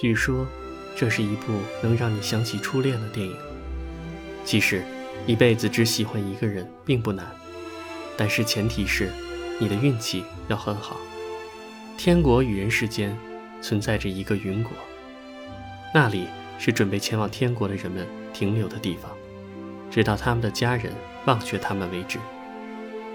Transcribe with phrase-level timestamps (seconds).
[0.00, 0.46] 据说，
[0.96, 1.52] 这是一部
[1.82, 3.36] 能让你想起初恋的电影。
[4.46, 4.82] 其实，
[5.26, 7.26] 一辈子只喜欢一个人并不难，
[8.16, 9.10] 但是前提是，
[9.58, 10.96] 你的运气要很好。
[11.98, 13.14] 天国与人世间，
[13.60, 14.72] 存在着一个云国，
[15.92, 19.10] 那里是准备前往天国的人们停留的地方，
[19.90, 20.94] 直到他们的家人
[21.26, 22.18] 忘却他们为止。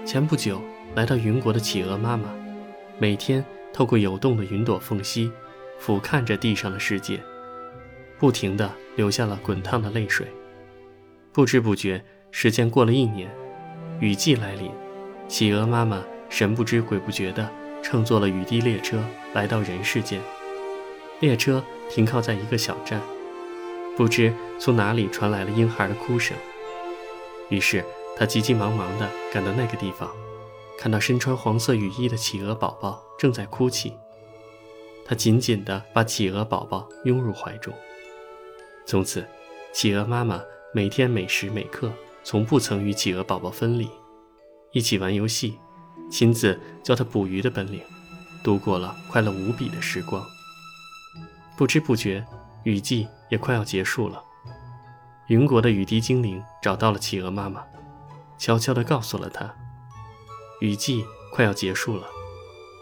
[0.04, 0.62] 前不久
[0.94, 2.30] 来到云国的企鹅妈妈，
[2.96, 5.32] 每天透过有动的云朵缝隙。
[5.78, 7.20] 俯瞰着地上的世界，
[8.18, 10.26] 不停地流下了滚烫的泪水。
[11.32, 13.30] 不知不觉，时间过了一年，
[14.00, 14.70] 雨季来临，
[15.28, 17.48] 企鹅妈妈神不知鬼不觉地
[17.82, 18.98] 乘坐了雨滴列车
[19.34, 20.20] 来到人世间。
[21.20, 23.00] 列车停靠在一个小站，
[23.96, 26.36] 不知从哪里传来了婴孩的哭声。
[27.48, 27.84] 于是，
[28.16, 30.10] 他急急忙忙地赶到那个地方，
[30.78, 33.92] 看到身穿黄色雨衣的企鹅宝宝正在哭泣。
[35.08, 37.72] 他紧紧地把企鹅宝宝拥入怀中。
[38.84, 39.24] 从此，
[39.72, 40.42] 企鹅妈妈
[40.74, 41.92] 每天每时每刻
[42.24, 43.88] 从不曾与企鹅宝宝分离，
[44.72, 45.58] 一起玩游戏，
[46.10, 47.80] 亲自教他捕鱼的本领，
[48.42, 50.24] 度过了快乐无比的时光。
[51.56, 52.26] 不知不觉，
[52.64, 54.22] 雨季也快要结束了。
[55.28, 57.64] 云国的雨滴精灵找到了企鹅妈妈，
[58.38, 59.54] 悄悄地告诉了她：
[60.60, 62.06] 雨季快要结束了，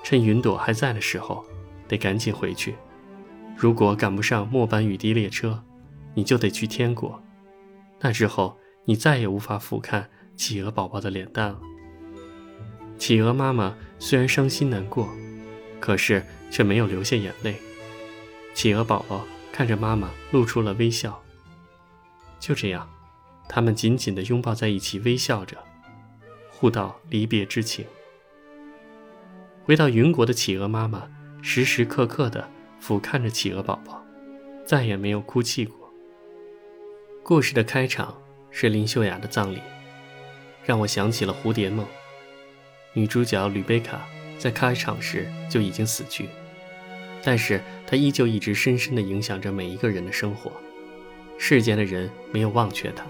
[0.02, 1.45] 趁云朵还在的时候。
[1.88, 2.74] 得赶紧回去，
[3.56, 5.62] 如果赶不上末班雨滴列车，
[6.14, 7.22] 你就得去天国。
[8.00, 10.05] 那之后，你再也无法俯瞰
[10.36, 11.60] 企鹅宝宝的脸蛋了。
[12.98, 15.08] 企鹅妈妈虽然伤心难过，
[15.80, 17.56] 可是却没有流下眼泪。
[18.55, 21.22] 企鹅宝宝看着妈妈，露出了微笑。
[22.38, 22.88] 就这样，
[23.48, 25.58] 他们紧紧地拥抱在一起，微笑着，
[26.50, 27.84] 互道离别之情。
[29.64, 31.08] 回到云国的企鹅妈妈。
[31.46, 32.48] 时时刻刻地
[32.80, 34.02] 俯瞰着企鹅宝宝，
[34.64, 35.92] 再也没有哭泣过。
[37.22, 38.18] 故事的开场
[38.50, 39.60] 是林秀雅的葬礼，
[40.64, 41.84] 让我想起了《蝴蝶梦》。
[42.94, 44.06] 女主角吕贝卡
[44.38, 46.30] 在开场时就已经死去，
[47.22, 50.50] 但是她依旧一直深深地影响着每一个人的生活。
[51.36, 53.04] 世间的人没有忘却她，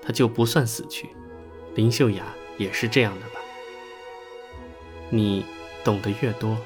[0.00, 1.10] 她就不算死去。
[1.74, 2.24] 林秀雅
[2.56, 3.40] 也是这样的吧？
[5.10, 5.44] 你
[5.84, 6.56] 懂得越多。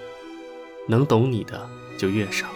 [0.88, 2.48] 能懂你的就越少。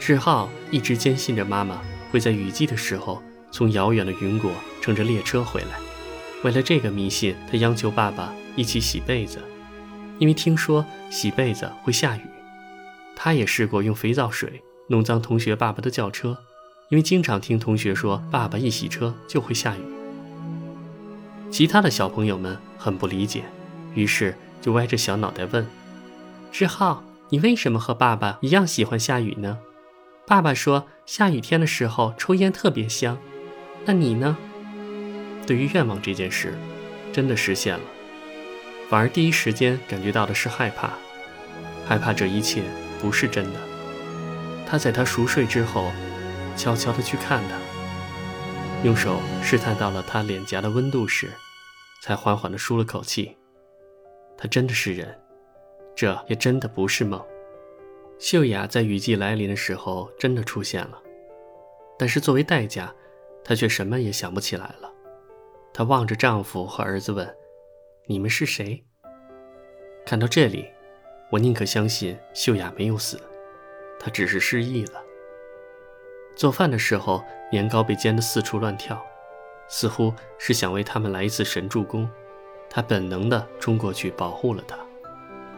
[0.00, 4.50] 志浩一直坚信着妈妈会在雨季的时候从遥远的云国
[4.80, 5.78] 乘着列车回来。
[6.42, 9.38] 为了这个迷信，他央求爸爸一起洗被子，
[10.18, 12.22] 因为听说洗被子会下雨。
[13.14, 16.36] 他也试过用肥皂水弄脏同学爸爸的轿车，
[16.88, 19.80] 因为经常听同学说爸爸一洗车就会下雨。
[21.52, 23.44] 其他的小朋友们很不理解，
[23.94, 25.64] 于是就歪着小脑袋问。
[26.52, 29.58] 志浩，你为什么和爸爸一样喜欢下雨呢？
[30.26, 33.16] 爸爸说下雨天的时候抽烟特别香，
[33.86, 34.36] 那你呢？
[35.46, 36.52] 对于愿望这件事，
[37.10, 37.84] 真的实现了，
[38.90, 40.90] 反而第一时间感觉到的是害怕，
[41.88, 42.62] 害怕这一切
[43.00, 43.58] 不是真的。
[44.66, 45.90] 他在他熟睡之后，
[46.54, 47.56] 悄悄地去看他，
[48.84, 51.32] 用手试探到了他脸颊的温度时，
[52.02, 53.38] 才缓缓地舒了口气。
[54.36, 55.18] 他真的是人。
[55.94, 57.22] 这也真的不是梦。
[58.18, 61.02] 秀雅在雨季来临的时候真的出现了，
[61.98, 62.94] 但是作为代价，
[63.42, 64.92] 她却什么也想不起来了。
[65.74, 67.36] 她望着丈夫和儿子问
[68.06, 68.84] ：“你们是谁？”
[70.06, 70.68] 看到这里，
[71.30, 73.20] 我宁可相信秀雅没有死，
[73.98, 75.02] 她只是失忆了。
[76.36, 79.04] 做饭的时候，年糕被煎得四处乱跳，
[79.68, 82.08] 似乎是想为他们来一次神助攻。
[82.70, 84.78] 她本能地冲过去保护了他。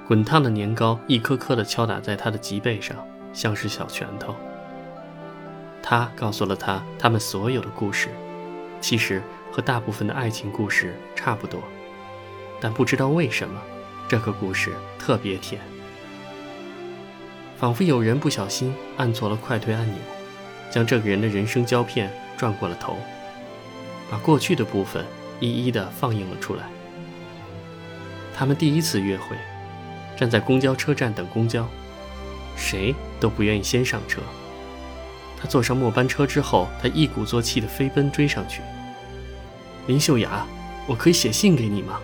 [0.06, 2.94] 滚烫的年糕一颗颗地敲打在他的脊背上，
[3.32, 4.34] 像是小拳头。
[5.82, 8.10] 他告诉了他他们所有的故事，
[8.82, 11.58] 其实和大部分的爱情故事差不多，
[12.60, 13.58] 但不知道为什么，
[14.06, 15.58] 这个故事特别甜，
[17.56, 19.96] 仿佛有人不小心按错了快退按钮，
[20.70, 22.98] 将这个人的人生胶片转过了头，
[24.10, 25.02] 把过去的部分
[25.40, 26.64] 一一的放映了出来。
[28.34, 29.34] 他们第一次约会。
[30.16, 31.66] 站在公交车站等公交，
[32.56, 34.20] 谁都不愿意先上车。
[35.40, 38.62] 他坐上末班车之后，他一鼓作气地飞奔追上去。
[39.86, 40.46] 林秀雅，
[40.86, 42.00] 我可以写信给你吗？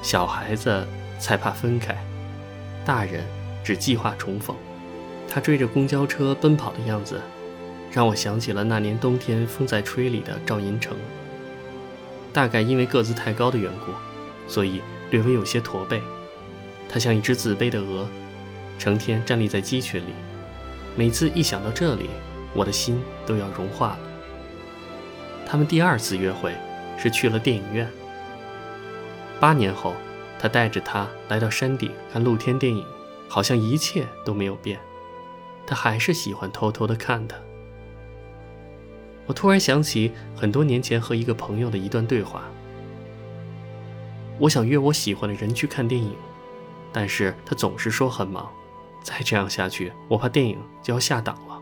[0.00, 0.86] 小孩子
[1.18, 1.96] 才怕分开，
[2.84, 3.24] 大人
[3.62, 4.56] 只计划重逢。
[5.28, 7.20] 他追着公交车奔跑的样子，
[7.90, 10.96] 让我想起了那年冬天风在吹里的赵银成。
[12.32, 13.92] 大概因为个子太高的缘故，
[14.48, 16.00] 所以略微有些驼背。
[16.92, 18.06] 他像一只自卑的鹅，
[18.78, 20.12] 成天站立在鸡群里。
[20.94, 22.10] 每次一想到这里，
[22.52, 23.98] 我的心都要融化了。
[25.46, 26.54] 他们第二次约会
[26.98, 27.88] 是去了电影院。
[29.40, 29.94] 八年后，
[30.38, 32.84] 他带着她来到山顶看露天电影，
[33.26, 34.78] 好像一切都没有变，
[35.66, 37.38] 他还是喜欢偷偷的看她。
[39.26, 42.42] 我突然想起很多年前和一个朋友的一段对话。
[44.38, 46.12] 我想约我喜欢的人去看电影，
[46.92, 48.50] 但是他总是说很忙。
[49.02, 51.60] 再这样下去，我怕电影就要下档了。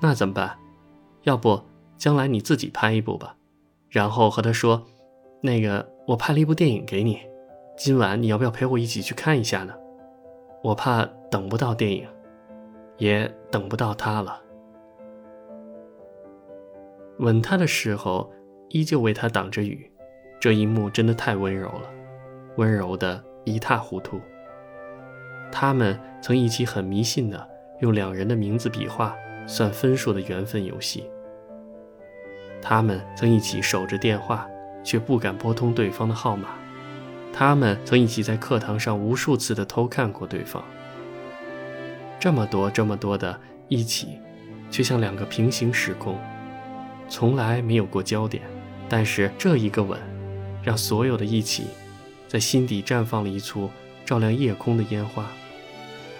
[0.00, 0.56] 那怎么办？
[1.24, 1.62] 要不
[1.98, 3.36] 将来你自己拍一部吧，
[3.90, 4.86] 然后和他说
[5.42, 7.20] ：“那个，我拍了一部电影给你，
[7.76, 9.74] 今晚你要不要陪我一起去看一下呢？”
[10.64, 12.08] 我怕等不到电影，
[12.96, 14.40] 也等不到他了。
[17.18, 18.32] 吻他的时候，
[18.70, 19.90] 依旧为他挡着雨，
[20.40, 21.90] 这一幕真的太温柔了，
[22.56, 24.20] 温柔的一塌糊涂。
[25.52, 27.48] 他们曾一起很迷信的
[27.80, 29.16] 用两人的名字比划
[29.46, 31.04] 算分数的缘分游戏。
[32.62, 34.46] 他们曾一起守着电话，
[34.84, 36.50] 却不敢拨通对方的号码。
[37.32, 40.62] 他们曾一起在课堂上无数次的偷看过对方。
[42.18, 44.18] 这么多这么多的一起，
[44.70, 46.18] 却像两个平行时空，
[47.08, 48.42] 从来没有过焦点。
[48.88, 49.98] 但是这一个吻，
[50.62, 51.68] 让所有的一起，
[52.30, 53.68] 在心底绽放了一簇
[54.06, 55.26] 照亮夜空的烟花。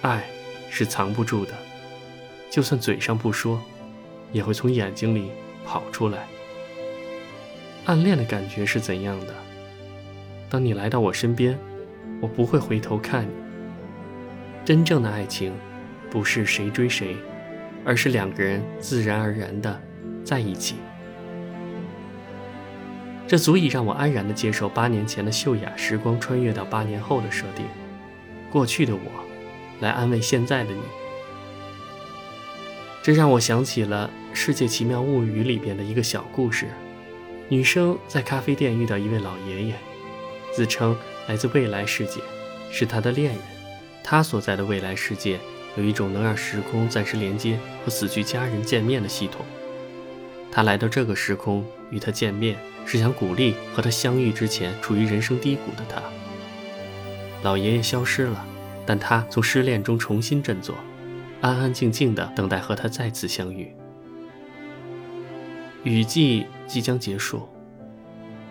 [0.00, 0.24] 爱
[0.68, 1.52] 是藏不住的，
[2.50, 3.62] 就算嘴上不说，
[4.32, 5.30] 也会从眼睛里
[5.64, 6.26] 跑出来。
[7.84, 9.32] 暗恋的感觉是怎样的？
[10.48, 11.56] 当你来到我身边，
[12.20, 13.30] 我不会回头看你。
[14.64, 15.52] 真正的爱情，
[16.10, 17.16] 不是谁追谁，
[17.84, 19.80] 而是两个人自然而然的
[20.24, 20.74] 在一起。
[23.30, 27.64] 这足以让我安然的接受八年前的秀雅时光穿越到八年后的设定。
[28.50, 29.00] 过去的我。
[29.78, 30.82] 来安慰现在的你，
[33.02, 36.66] 这让我想起了《世界奇妙物语》里边的一个小故事。
[37.48, 39.74] 女生在咖啡店遇到一位老爷爷，
[40.52, 40.94] 自称
[41.28, 42.20] 来自未来世界，
[42.70, 43.40] 是他的恋人。
[44.04, 45.40] 他所在的未来世界
[45.76, 49.46] 有一种能让时空暂时连接和死去家人见面的系统。
[50.52, 56.02] 他来到这个时空与他见面，是想鼓励和他相遇之前处于人生低谷的他。
[57.42, 58.46] 老爷爷消失了。
[58.86, 60.74] 但他从失恋中重新振作，
[61.40, 63.72] 安安静静的等待和他再次相遇。
[65.84, 67.48] 雨季即将结束，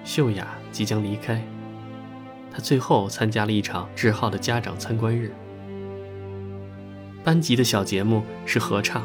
[0.05, 1.43] 秀雅即将离开，
[2.53, 5.33] 他最后参加了一场志浩的家长参观日。
[7.21, 9.03] 班级的小节目是合唱，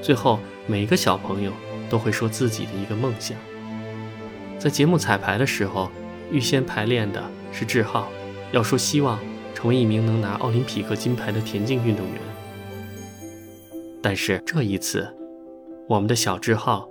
[0.00, 1.52] 最后每个小朋友
[1.90, 3.36] 都会说自己的一个梦想。
[4.62, 5.90] 在节目彩排的时候，
[6.30, 7.20] 预先排练的
[7.50, 8.08] 是志浩，
[8.52, 9.18] 要说希望。
[9.54, 12.16] 成为一名能拿奥林匹克金牌的田径运动员，
[14.02, 15.08] 但是这一次，
[15.88, 16.88] 我们的小志浩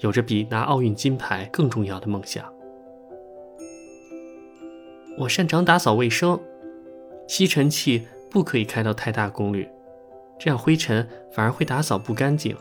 [0.00, 2.44] 有着比拿奥运金牌更重要的梦想。
[5.18, 6.40] 我擅长打扫卫生，
[7.28, 9.68] 吸尘器不可以开到太大功率，
[10.40, 12.56] 这样灰尘反而会打扫不干净。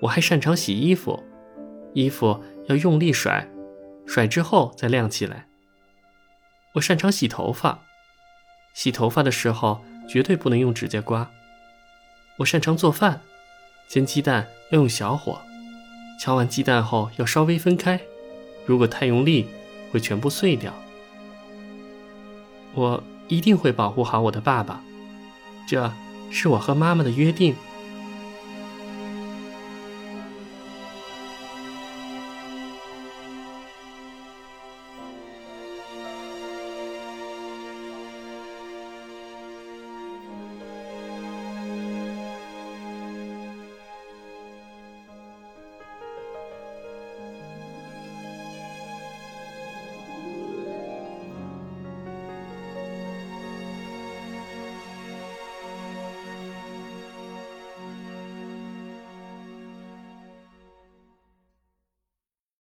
[0.00, 1.22] 我还擅长洗衣服，
[1.92, 3.48] 衣服要用力甩，
[4.06, 5.46] 甩之后再晾起来。
[6.74, 7.80] 我擅长洗头发。
[8.74, 11.28] 洗头发的时候绝对不能用指甲刮。
[12.36, 13.20] 我擅长做饭，
[13.88, 15.40] 煎鸡蛋要用小火，
[16.20, 18.00] 敲完鸡蛋后要稍微分开，
[18.64, 19.48] 如果太用力
[19.90, 20.72] 会全部碎掉。
[22.74, 24.80] 我一定会保护好我的爸爸，
[25.66, 25.92] 这
[26.30, 27.56] 是我和妈妈的约定。